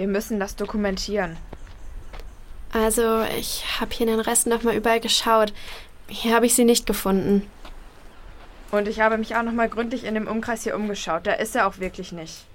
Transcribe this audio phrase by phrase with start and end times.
[0.00, 1.36] Wir müssen das dokumentieren.
[2.72, 5.52] Also, ich habe hier in den Rest nochmal überall geschaut.
[6.08, 7.50] Hier habe ich sie nicht gefunden.
[8.70, 11.26] Und ich habe mich auch nochmal gründlich in dem Umkreis hier umgeschaut.
[11.26, 12.46] Da ist er auch wirklich nicht.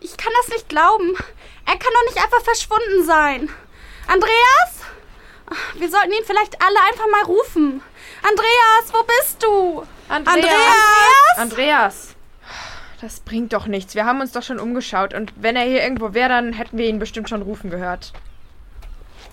[0.00, 1.14] Ich kann das nicht glauben.
[1.66, 3.50] Er kann doch nicht einfach verschwunden sein.
[4.06, 4.86] Andreas?
[5.74, 7.82] Wir sollten ihn vielleicht alle einfach mal rufen.
[8.22, 9.86] Andreas, wo bist du?
[10.08, 10.34] Andreas!
[10.34, 11.36] Andreas!
[11.36, 12.17] Andreas!
[13.00, 13.94] Das bringt doch nichts.
[13.94, 15.14] Wir haben uns doch schon umgeschaut.
[15.14, 18.12] Und wenn er hier irgendwo wäre, dann hätten wir ihn bestimmt schon rufen gehört.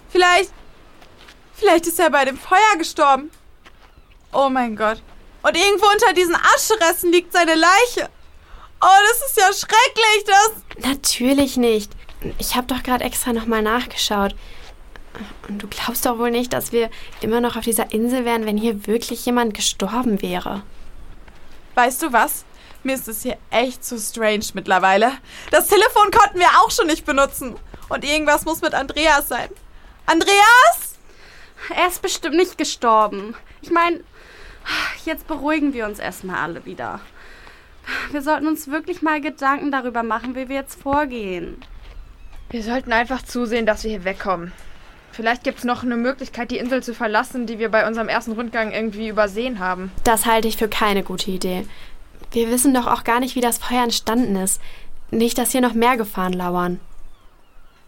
[0.09, 0.51] Vielleicht.
[1.53, 3.31] Vielleicht ist er bei dem Feuer gestorben.
[4.31, 5.01] Oh mein Gott.
[5.41, 8.09] Und irgendwo unter diesen Ascheresten liegt seine Leiche.
[8.81, 10.89] Oh, das ist ja schrecklich, das.
[10.91, 11.91] Natürlich nicht.
[12.37, 14.35] Ich habe doch gerade extra nochmal nachgeschaut.
[15.47, 16.89] Und du glaubst doch wohl nicht, dass wir
[17.21, 20.63] immer noch auf dieser Insel wären, wenn hier wirklich jemand gestorben wäre.
[21.75, 22.45] Weißt du was?
[22.83, 25.11] Mir ist es hier echt zu strange mittlerweile.
[25.51, 27.55] Das Telefon konnten wir auch schon nicht benutzen.
[27.89, 29.49] Und irgendwas muss mit Andreas sein.
[30.05, 30.97] Andreas?
[31.75, 33.35] Er ist bestimmt nicht gestorben.
[33.61, 34.01] Ich meine,
[35.05, 36.99] jetzt beruhigen wir uns erstmal alle wieder.
[38.11, 41.63] Wir sollten uns wirklich mal Gedanken darüber machen, wie wir jetzt vorgehen.
[42.49, 44.51] Wir sollten einfach zusehen, dass wir hier wegkommen.
[45.15, 48.33] Vielleicht gibt es noch eine Möglichkeit, die Insel zu verlassen, die wir bei unserem ersten
[48.33, 49.93] Rundgang irgendwie übersehen haben.
[50.03, 51.65] Das halte ich für keine gute Idee.
[52.31, 54.59] Wir wissen doch auch gar nicht, wie das Feuer entstanden ist.
[55.11, 56.81] Nicht, dass hier noch mehr Gefahren lauern.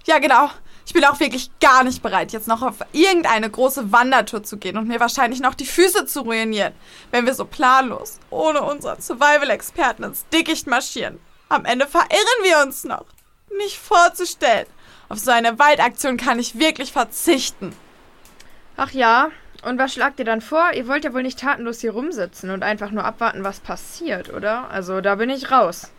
[0.05, 0.49] Ja, genau.
[0.85, 4.77] Ich bin auch wirklich gar nicht bereit, jetzt noch auf irgendeine große Wandertour zu gehen
[4.77, 6.71] und mir wahrscheinlich noch die Füße zu ruinieren,
[7.11, 11.19] wenn wir so planlos, ohne unseren Survival-Experten ins Dickicht marschieren.
[11.49, 13.03] Am Ende verirren wir uns noch.
[13.57, 14.67] Nicht vorzustellen.
[15.09, 17.73] Auf so eine Waldaktion kann ich wirklich verzichten.
[18.75, 19.31] Ach ja,
[19.63, 20.71] und was schlagt ihr dann vor?
[20.73, 24.69] Ihr wollt ja wohl nicht tatenlos hier rumsitzen und einfach nur abwarten, was passiert, oder?
[24.69, 25.91] Also da bin ich raus.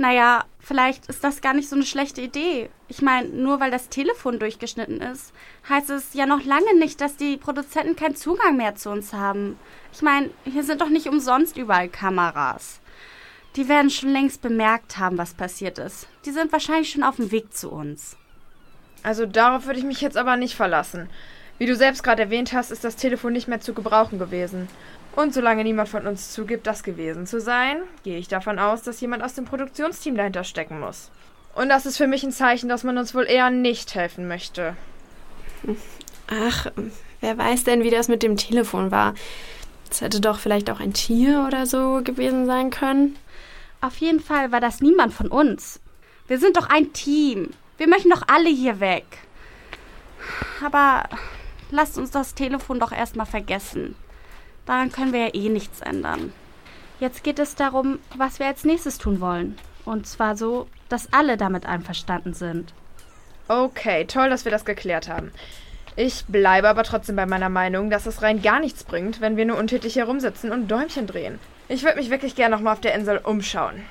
[0.00, 2.70] Naja, vielleicht ist das gar nicht so eine schlechte Idee.
[2.86, 5.32] Ich meine, nur weil das Telefon durchgeschnitten ist,
[5.68, 9.58] heißt es ja noch lange nicht, dass die Produzenten keinen Zugang mehr zu uns haben.
[9.92, 12.80] Ich meine, hier sind doch nicht umsonst überall Kameras.
[13.56, 16.06] Die werden schon längst bemerkt haben, was passiert ist.
[16.24, 18.16] Die sind wahrscheinlich schon auf dem Weg zu uns.
[19.02, 21.08] Also darauf würde ich mich jetzt aber nicht verlassen.
[21.58, 24.68] Wie du selbst gerade erwähnt hast, ist das Telefon nicht mehr zu gebrauchen gewesen.
[25.16, 29.00] Und solange niemand von uns zugibt, das gewesen zu sein, gehe ich davon aus, dass
[29.00, 31.10] jemand aus dem Produktionsteam dahinter stecken muss.
[31.56, 34.76] Und das ist für mich ein Zeichen, dass man uns wohl eher nicht helfen möchte.
[36.28, 36.66] Ach,
[37.20, 39.14] wer weiß denn, wie das mit dem Telefon war?
[39.90, 43.16] Es hätte doch vielleicht auch ein Tier oder so gewesen sein können.
[43.80, 45.80] Auf jeden Fall war das niemand von uns.
[46.26, 47.50] Wir sind doch ein Team.
[47.76, 49.04] Wir möchten doch alle hier weg.
[50.64, 51.08] Aber
[51.70, 53.94] lasst uns das Telefon doch erstmal vergessen.
[54.66, 56.32] Daran können wir ja eh nichts ändern.
[57.00, 59.56] Jetzt geht es darum, was wir als nächstes tun wollen.
[59.84, 62.74] Und zwar so, dass alle damit einverstanden sind.
[63.46, 65.32] Okay, toll, dass wir das geklärt haben.
[65.96, 69.46] Ich bleibe aber trotzdem bei meiner Meinung, dass es rein gar nichts bringt, wenn wir
[69.46, 71.38] nur untätig herumsitzen und Däumchen drehen.
[71.68, 73.84] Ich würde mich wirklich gerne nochmal auf der Insel umschauen.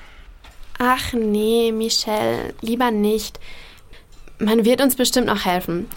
[0.78, 3.38] Ach nee, Michelle, lieber nicht.
[4.38, 5.88] Man wird uns bestimmt noch helfen.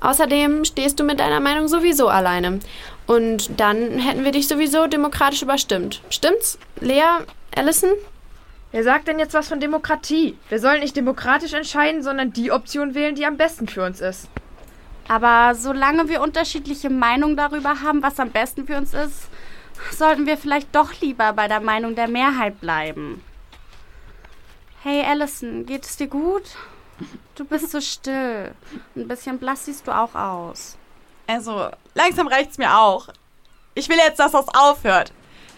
[0.00, 2.60] Außerdem stehst du mit deiner Meinung sowieso alleine.
[3.06, 6.02] Und dann hätten wir dich sowieso demokratisch überstimmt.
[6.10, 6.58] Stimmt's?
[6.80, 7.02] Lea?
[7.54, 7.90] Allison?
[8.72, 10.36] Wer sagt denn jetzt was von Demokratie?
[10.48, 14.28] Wir sollen nicht demokratisch entscheiden, sondern die Option wählen, die am besten für uns ist.
[15.08, 19.28] Aber solange wir unterschiedliche Meinungen darüber haben, was am besten für uns ist,
[19.90, 23.22] sollten wir vielleicht doch lieber bei der Meinung der Mehrheit bleiben.
[24.82, 26.42] Hey Allison, geht es dir gut?
[27.34, 28.54] Du bist so still.
[28.96, 30.76] Ein bisschen blass siehst du auch aus.
[31.26, 33.08] Also, langsam reicht's mir auch.
[33.74, 35.12] Ich will jetzt, dass das aufhört.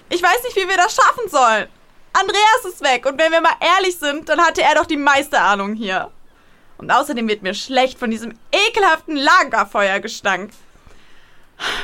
[0.08, 1.68] Ich weiß nicht, wie wir das schaffen sollen.
[2.12, 5.40] Andreas ist weg und wenn wir mal ehrlich sind, dann hatte er doch die meiste
[5.40, 6.10] Ahnung hier.
[6.78, 10.50] Und außerdem wird mir schlecht von diesem ekelhaften Lagerfeuergestank.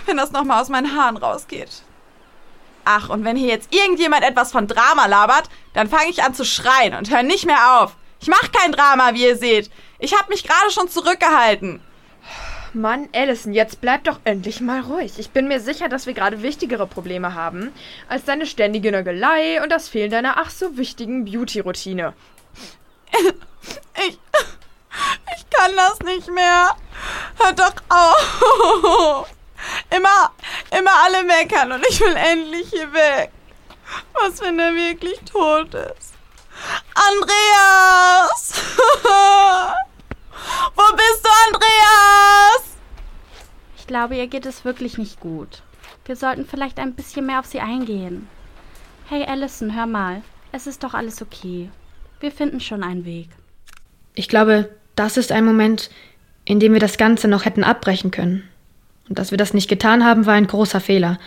[0.06, 1.82] Wenn das nochmal aus meinen Haaren rausgeht.
[2.92, 6.44] Ach, und wenn hier jetzt irgendjemand etwas von Drama labert, dann fange ich an zu
[6.44, 7.94] schreien und höre nicht mehr auf.
[8.20, 9.70] Ich mache kein Drama, wie ihr seht.
[10.00, 11.80] Ich habe mich gerade schon zurückgehalten.
[12.72, 15.12] Mann, Allison, jetzt bleib doch endlich mal ruhig.
[15.18, 17.72] Ich bin mir sicher, dass wir gerade wichtigere Probleme haben,
[18.08, 22.12] als deine ständige Nörgelei und das Fehlen deiner ach so wichtigen Beauty-Routine.
[24.06, 24.18] Ich.
[25.36, 26.74] Ich kann das nicht mehr.
[27.38, 29.30] Hört doch auf.
[29.90, 30.32] Immer,
[30.76, 33.30] immer alle meckern und ich will endlich hier weg.
[34.12, 36.14] Was, wenn er wirklich tot ist?
[36.94, 38.52] Andreas!
[40.74, 42.76] Wo bist du, Andreas?
[43.78, 45.62] Ich glaube, ihr geht es wirklich nicht gut.
[46.04, 48.28] Wir sollten vielleicht ein bisschen mehr auf sie eingehen.
[49.08, 50.22] Hey Allison, hör mal.
[50.52, 51.70] Es ist doch alles okay.
[52.20, 53.28] Wir finden schon einen Weg.
[54.14, 55.90] Ich glaube, das ist ein Moment,
[56.44, 58.49] in dem wir das Ganze noch hätten abbrechen können.
[59.10, 61.18] Und dass wir das nicht getan haben, war ein großer Fehler.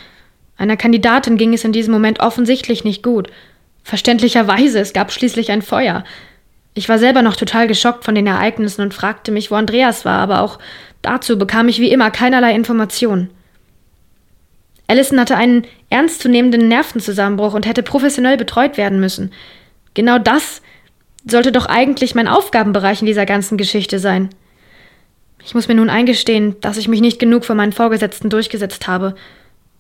[0.57, 3.29] Einer Kandidatin ging es in diesem Moment offensichtlich nicht gut.
[3.83, 6.05] Verständlicherweise, es gab schließlich ein Feuer.
[6.75, 10.19] Ich war selber noch total geschockt von den Ereignissen und fragte mich, wo Andreas war,
[10.19, 10.59] aber auch
[11.01, 13.29] dazu bekam ich wie immer keinerlei Informationen.
[14.87, 19.31] Allison hatte einen ernstzunehmenden Nervenzusammenbruch und hätte professionell betreut werden müssen.
[19.93, 20.61] Genau das
[21.25, 24.29] sollte doch eigentlich mein Aufgabenbereich in dieser ganzen Geschichte sein.
[25.45, 29.15] Ich muss mir nun eingestehen, dass ich mich nicht genug für meinen Vorgesetzten durchgesetzt habe.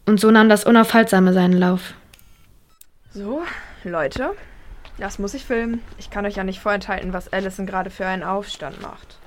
[0.05, 1.93] Und so nahm das Unaufhaltsame seinen Lauf.
[3.13, 3.43] So,
[3.83, 4.31] Leute,
[4.97, 5.81] das muss ich filmen.
[5.97, 9.17] Ich kann euch ja nicht vorenthalten, was Allison gerade für einen Aufstand macht.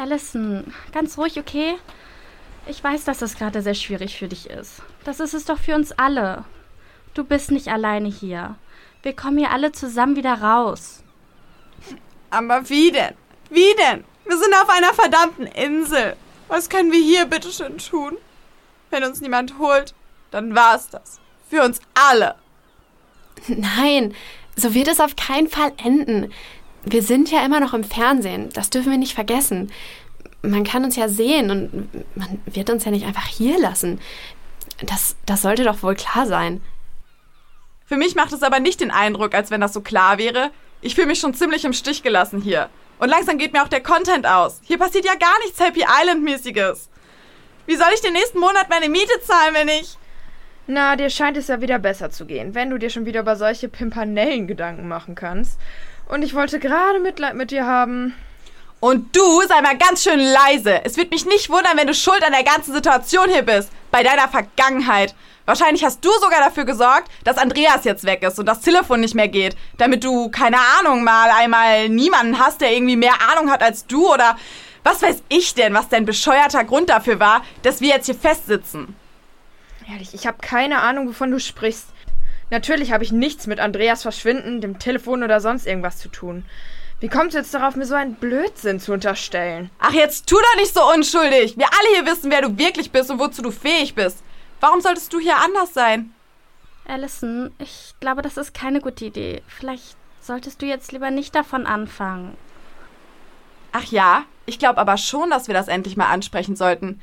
[0.00, 1.74] Allison, ganz ruhig, okay?
[2.66, 4.82] Ich weiß, dass das gerade sehr schwierig für dich ist.
[5.04, 6.44] Das ist es doch für uns alle.
[7.14, 8.56] Du bist nicht alleine hier.
[9.02, 11.02] Wir kommen hier alle zusammen wieder raus.
[12.30, 13.14] Aber wie denn?
[13.50, 14.04] Wie denn?
[14.26, 16.16] Wir sind auf einer verdammten Insel.
[16.48, 18.16] Was können wir hier bitte schön tun?
[18.90, 19.94] Wenn uns niemand holt,
[20.30, 21.20] dann war's das.
[21.48, 22.34] Für uns alle.
[23.48, 24.14] Nein,
[24.56, 26.32] so wird es auf keinen Fall enden.
[26.84, 28.48] Wir sind ja immer noch im Fernsehen.
[28.52, 29.72] Das dürfen wir nicht vergessen.
[30.42, 34.00] Man kann uns ja sehen und man wird uns ja nicht einfach hier lassen.
[34.84, 36.60] Das, das sollte doch wohl klar sein.
[37.86, 40.50] Für mich macht es aber nicht den Eindruck, als wenn das so klar wäre.
[40.80, 42.68] Ich fühle mich schon ziemlich im Stich gelassen hier.
[42.98, 44.60] Und langsam geht mir auch der Content aus.
[44.64, 46.88] Hier passiert ja gar nichts Happy Island-mäßiges.
[47.66, 49.98] Wie soll ich den nächsten Monat meine Miete zahlen, wenn ich.
[50.68, 53.36] Na, dir scheint es ja wieder besser zu gehen, wenn du dir schon wieder über
[53.36, 55.60] solche Pimpanellen Gedanken machen kannst.
[56.08, 58.14] Und ich wollte gerade Mitleid mit dir haben.
[58.86, 60.84] Und du sei mal ganz schön leise.
[60.84, 63.68] Es wird mich nicht wundern, wenn du schuld an der ganzen Situation hier bist.
[63.90, 65.12] Bei deiner Vergangenheit.
[65.44, 69.16] Wahrscheinlich hast du sogar dafür gesorgt, dass Andreas jetzt weg ist und das Telefon nicht
[69.16, 69.56] mehr geht.
[69.76, 74.08] Damit du, keine Ahnung, mal einmal niemanden hast, der irgendwie mehr Ahnung hat als du
[74.14, 74.36] oder
[74.84, 78.94] was weiß ich denn, was dein bescheuerter Grund dafür war, dass wir jetzt hier festsitzen.
[79.90, 81.88] Ehrlich, ich habe keine Ahnung, wovon du sprichst.
[82.50, 86.44] Natürlich habe ich nichts mit Andreas Verschwinden, dem Telefon oder sonst irgendwas zu tun.
[86.98, 89.70] Wie kommst du jetzt darauf, mir so einen Blödsinn zu unterstellen?
[89.78, 91.56] Ach, jetzt tu doch nicht so unschuldig.
[91.58, 94.22] Wir alle hier wissen, wer du wirklich bist und wozu du fähig bist.
[94.60, 96.14] Warum solltest du hier anders sein?
[96.86, 99.42] Allison, ich glaube, das ist keine gute Idee.
[99.46, 102.36] Vielleicht solltest du jetzt lieber nicht davon anfangen.
[103.78, 106.98] Ach ja, ich glaube aber schon, dass wir das endlich mal ansprechen sollten.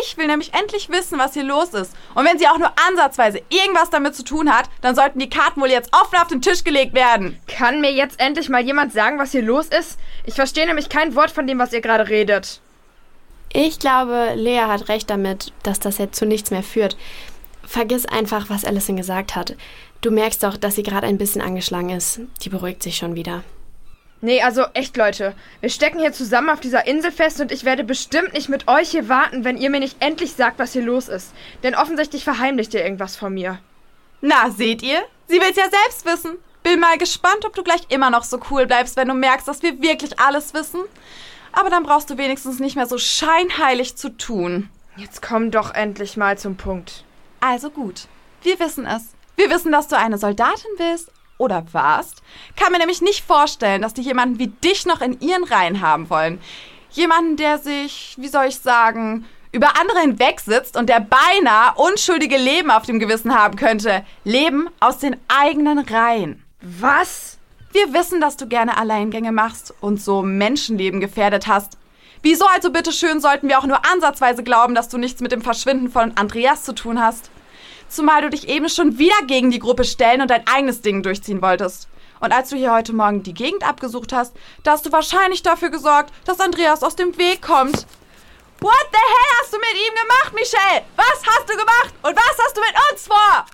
[0.00, 1.92] Ich will nämlich endlich wissen, was hier los ist.
[2.14, 5.60] Und wenn sie auch nur ansatzweise irgendwas damit zu tun hat, dann sollten die Karten
[5.60, 7.36] wohl jetzt offen auf den Tisch gelegt werden.
[7.48, 9.98] Kann mir jetzt endlich mal jemand sagen, was hier los ist?
[10.24, 12.60] Ich verstehe nämlich kein Wort von dem, was ihr gerade redet.
[13.52, 16.96] Ich glaube, Lea hat recht damit, dass das jetzt zu nichts mehr führt.
[17.66, 19.56] Vergiss einfach, was Alison gesagt hat.
[20.00, 22.20] Du merkst doch, dass sie gerade ein bisschen angeschlagen ist.
[22.42, 23.42] Die beruhigt sich schon wieder.
[24.24, 25.34] Nee, also echt, Leute.
[25.60, 28.88] Wir stecken hier zusammen auf dieser Insel fest und ich werde bestimmt nicht mit euch
[28.88, 31.34] hier warten, wenn ihr mir nicht endlich sagt, was hier los ist.
[31.62, 33.58] Denn offensichtlich verheimlicht ihr irgendwas von mir.
[34.22, 35.02] Na, seht ihr?
[35.28, 36.38] Sie will's ja selbst wissen.
[36.62, 39.62] Bin mal gespannt, ob du gleich immer noch so cool bleibst, wenn du merkst, dass
[39.62, 40.80] wir wirklich alles wissen.
[41.52, 44.70] Aber dann brauchst du wenigstens nicht mehr so scheinheilig zu tun.
[44.96, 47.04] Jetzt komm doch endlich mal zum Punkt.
[47.40, 48.06] Also gut.
[48.40, 49.10] Wir wissen es.
[49.36, 52.22] Wir wissen, dass du eine Soldatin bist oder warst,
[52.56, 56.10] kann mir nämlich nicht vorstellen, dass die jemanden wie dich noch in ihren Reihen haben
[56.10, 56.40] wollen.
[56.90, 59.24] Jemanden, der sich, wie soll ich sagen,
[59.54, 64.04] über andere hinwegsitzt und der beinahe unschuldige Leben auf dem Gewissen haben könnte.
[64.24, 66.42] Leben aus den eigenen Reihen.
[66.60, 67.38] Was?
[67.72, 71.78] Wir wissen, dass du gerne Alleingänge machst und so Menschenleben gefährdet hast.
[72.22, 75.90] Wieso also bitteschön sollten wir auch nur ansatzweise glauben, dass du nichts mit dem Verschwinden
[75.90, 77.30] von Andreas zu tun hast?
[77.88, 81.42] Zumal du dich eben schon wieder gegen die Gruppe stellen und dein eigenes Ding durchziehen
[81.42, 81.88] wolltest.
[82.20, 85.70] Und als du hier heute Morgen die Gegend abgesucht hast, da hast du wahrscheinlich dafür
[85.70, 87.86] gesorgt, dass Andreas aus dem Weg kommt.
[88.60, 90.82] What the hell hast du mit ihm gemacht, Michelle?
[90.96, 93.46] Was hast du gemacht und was hast du mit uns vor?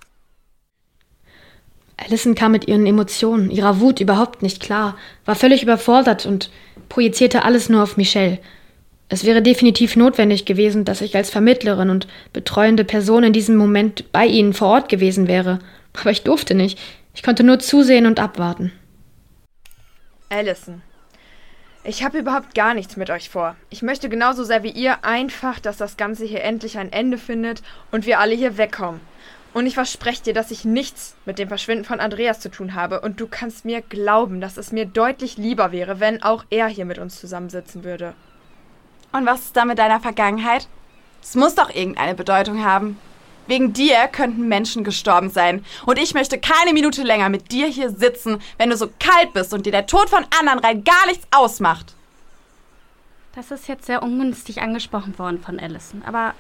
[1.96, 6.50] Alison kam mit ihren Emotionen, ihrer Wut überhaupt nicht klar, war völlig überfordert und
[6.88, 8.38] projizierte alles nur auf Michelle.
[9.12, 14.10] Es wäre definitiv notwendig gewesen, dass ich als Vermittlerin und betreuende Person in diesem Moment
[14.12, 15.58] bei Ihnen vor Ort gewesen wäre.
[16.00, 16.78] Aber ich durfte nicht.
[17.12, 18.70] Ich konnte nur zusehen und abwarten.
[20.28, 20.80] Allison,
[21.82, 23.56] ich habe überhaupt gar nichts mit euch vor.
[23.68, 27.62] Ich möchte genauso sehr wie ihr einfach, dass das Ganze hier endlich ein Ende findet
[27.90, 29.00] und wir alle hier wegkommen.
[29.52, 33.00] Und ich verspreche dir, dass ich nichts mit dem Verschwinden von Andreas zu tun habe.
[33.00, 36.84] Und du kannst mir glauben, dass es mir deutlich lieber wäre, wenn auch er hier
[36.84, 38.14] mit uns zusammensitzen würde.
[39.12, 40.68] Und was ist da mit deiner Vergangenheit?
[41.22, 42.98] Es muss doch irgendeine Bedeutung haben.
[43.46, 45.64] Wegen dir könnten Menschen gestorben sein.
[45.84, 49.52] Und ich möchte keine Minute länger mit dir hier sitzen, wenn du so kalt bist
[49.52, 51.94] und dir der Tod von anderen rein gar nichts ausmacht.
[53.34, 56.02] Das ist jetzt sehr ungünstig angesprochen worden von Allison.
[56.04, 56.34] Aber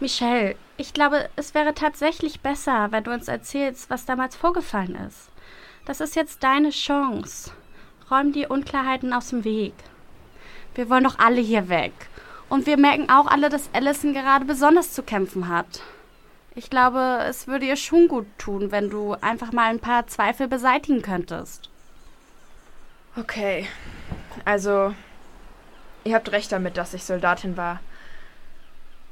[0.00, 5.30] Michelle, ich glaube, es wäre tatsächlich besser, wenn du uns erzählst, was damals vorgefallen ist.
[5.86, 7.50] Das ist jetzt deine Chance.
[8.10, 9.74] Räum die Unklarheiten aus dem Weg.
[10.74, 11.92] Wir wollen doch alle hier weg.
[12.54, 15.82] Und wir merken auch alle, dass Allison gerade besonders zu kämpfen hat.
[16.54, 20.46] Ich glaube, es würde ihr schon gut tun, wenn du einfach mal ein paar Zweifel
[20.46, 21.68] beseitigen könntest.
[23.16, 23.66] Okay.
[24.44, 24.94] Also,
[26.04, 27.80] ihr habt recht damit, dass ich Soldatin war.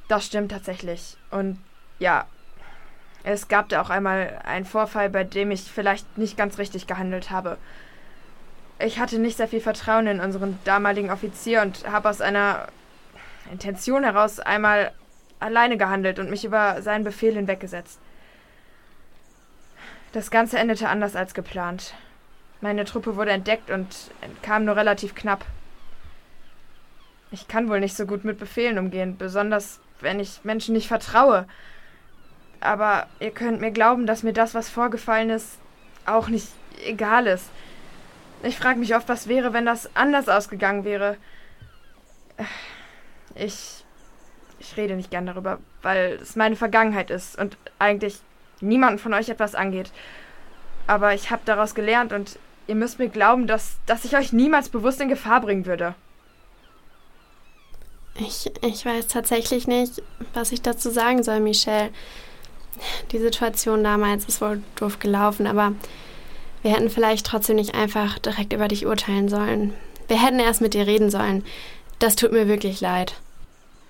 [0.07, 1.17] Das stimmt tatsächlich.
[1.33, 1.59] Und
[1.99, 2.27] ja,
[3.25, 7.31] es gab da auch einmal einen Vorfall, bei dem ich vielleicht nicht ganz richtig gehandelt
[7.31, 7.59] habe.
[8.79, 12.69] Ich hatte nicht sehr viel Vertrauen in unseren damaligen Offizier und habe aus einer
[13.51, 14.93] Intention heraus einmal
[15.41, 17.99] alleine gehandelt und mich über seinen Befehl hinweggesetzt.
[20.13, 21.95] Das Ganze endete anders als geplant.
[22.61, 25.45] Meine Truppe wurde entdeckt und entkam nur relativ knapp.
[27.31, 31.47] Ich kann wohl nicht so gut mit Befehlen umgehen, besonders wenn ich Menschen nicht vertraue.
[32.61, 35.59] Aber ihr könnt mir glauben, dass mir das, was vorgefallen ist,
[36.05, 36.49] auch nicht
[36.85, 37.51] egal ist.
[38.43, 41.17] Ich frage mich oft, was wäre, wenn das anders ausgegangen wäre.
[43.35, 43.85] Ich.
[44.59, 48.21] Ich rede nicht gern darüber, weil es meine Vergangenheit ist und eigentlich
[48.61, 49.91] niemanden von euch etwas angeht.
[50.87, 54.69] Aber ich habe daraus gelernt und ihr müsst mir glauben, dass, dass ich euch niemals
[54.69, 55.95] bewusst in Gefahr bringen würde.
[58.15, 60.03] Ich, ich weiß tatsächlich nicht,
[60.35, 61.91] was ich dazu sagen soll, Michelle.
[63.11, 65.73] Die Situation damals ist wohl doof gelaufen, aber
[66.63, 69.75] wir hätten vielleicht trotzdem nicht einfach direkt über dich urteilen sollen.
[70.09, 71.45] Wir hätten erst mit dir reden sollen.
[71.99, 73.15] Das tut mir wirklich leid.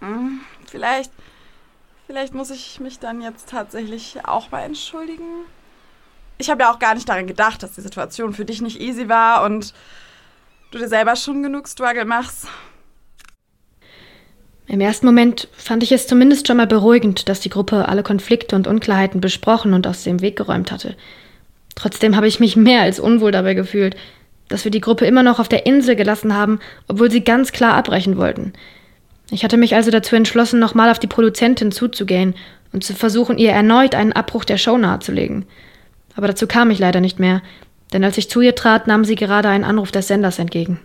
[0.03, 1.13] Hm, vielleicht.
[2.07, 5.47] Vielleicht muss ich mich dann jetzt tatsächlich auch mal entschuldigen.
[6.39, 9.09] Ich habe ja auch gar nicht daran gedacht, dass die Situation für dich nicht easy
[9.09, 9.73] war und
[10.73, 12.49] du dir selber schon genug Struggle machst.
[14.67, 18.57] Im ersten Moment fand ich es zumindest schon mal beruhigend, dass die Gruppe alle Konflikte
[18.57, 20.97] und Unklarheiten besprochen und aus dem Weg geräumt hatte.
[21.77, 23.97] Trotzdem habe ich mich mehr als unwohl dabei gefühlt,
[24.49, 27.75] dass wir die Gruppe immer noch auf der Insel gelassen haben, obwohl sie ganz klar
[27.75, 28.53] abbrechen wollten.
[29.33, 32.35] Ich hatte mich also dazu entschlossen, nochmal auf die Produzentin zuzugehen
[32.71, 35.47] und zu versuchen, ihr erneut einen Abbruch der Show nahezulegen.
[36.15, 37.41] Aber dazu kam ich leider nicht mehr,
[37.95, 40.81] denn als ich zu ihr trat, nahm sie gerade einen Anruf des Senders entgegen.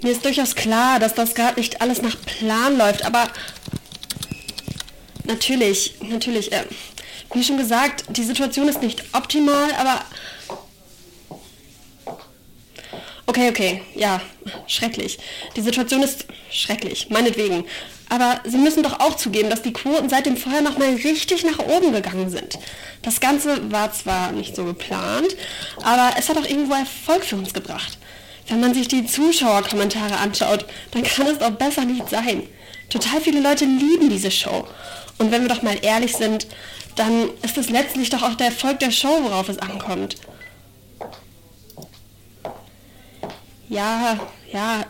[0.00, 3.26] Mir ist durchaus klar, dass das gerade nicht alles nach Plan läuft, aber
[5.24, 6.62] natürlich, natürlich, äh,
[7.34, 10.04] wie schon gesagt, die Situation ist nicht optimal, aber
[13.26, 14.20] Okay, okay, ja,
[14.66, 15.18] schrecklich.
[15.56, 17.64] Die Situation ist schrecklich, meinetwegen.
[18.08, 21.58] Aber Sie müssen doch auch zugeben, dass die Quoten seit dem Feuer nochmal richtig nach
[21.60, 22.58] oben gegangen sind.
[23.02, 25.34] Das Ganze war zwar nicht so geplant,
[25.82, 27.96] aber es hat auch irgendwo Erfolg für uns gebracht.
[28.48, 32.42] Wenn man sich die Zuschauerkommentare anschaut, dann kann es doch besser nicht sein.
[32.90, 34.66] Total viele Leute lieben diese Show.
[35.18, 36.46] Und wenn wir doch mal ehrlich sind,
[36.96, 40.16] dann ist es letztlich doch auch der Erfolg der Show, worauf es ankommt.
[43.72, 44.20] Ja,
[44.52, 44.84] ja,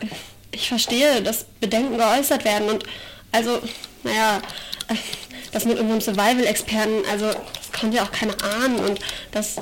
[0.51, 2.83] ich verstehe, dass Bedenken geäußert werden und
[3.31, 3.61] also,
[4.03, 4.41] naja,
[5.53, 8.99] das mit unserem Survival-Experten, also das konnte ja auch keiner ahnen und
[9.31, 9.55] das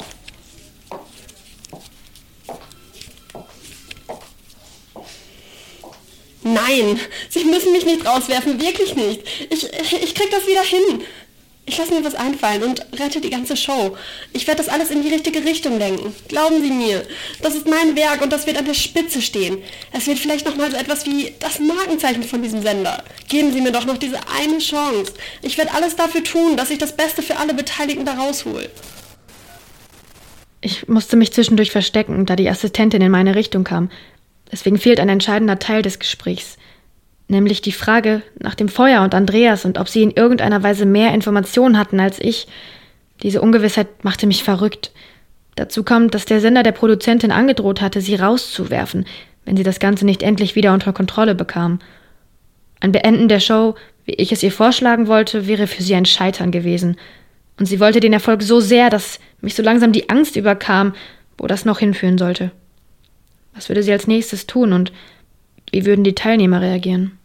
[6.43, 6.99] Nein,
[7.29, 9.21] Sie müssen mich nicht rauswerfen, wirklich nicht.
[9.51, 11.03] Ich, ich krieg das wieder hin.
[11.65, 13.95] Ich lasse mir was einfallen und rette die ganze Show.
[14.33, 16.13] Ich werde das alles in die richtige Richtung lenken.
[16.27, 17.05] Glauben Sie mir.
[17.41, 19.59] Das ist mein Werk und das wird an der Spitze stehen.
[19.93, 23.03] Es wird vielleicht nochmal so etwas wie das Markenzeichen von diesem Sender.
[23.29, 25.13] Geben Sie mir doch noch diese eine Chance.
[25.43, 28.67] Ich werde alles dafür tun, dass ich das Beste für alle Beteiligten da raushol.
[30.61, 33.89] Ich musste mich zwischendurch verstecken, da die Assistentin in meine Richtung kam.
[34.51, 36.57] Deswegen fehlt ein entscheidender Teil des Gesprächs,
[37.31, 41.13] nämlich die Frage nach dem Feuer und Andreas und ob sie in irgendeiner Weise mehr
[41.13, 42.47] Informationen hatten als ich.
[43.23, 44.91] Diese Ungewissheit machte mich verrückt.
[45.55, 49.05] Dazu kommt, dass der Sender der Produzentin angedroht hatte, sie rauszuwerfen,
[49.45, 51.79] wenn sie das Ganze nicht endlich wieder unter Kontrolle bekam.
[52.79, 56.51] Ein Beenden der Show, wie ich es ihr vorschlagen wollte, wäre für sie ein Scheitern
[56.51, 56.97] gewesen.
[57.59, 60.93] Und sie wollte den Erfolg so sehr, dass mich so langsam die Angst überkam,
[61.37, 62.51] wo das noch hinführen sollte.
[63.53, 64.91] Was würde sie als nächstes tun und
[65.71, 67.17] wie würden die Teilnehmer reagieren?